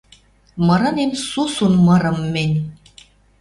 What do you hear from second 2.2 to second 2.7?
мӹнь.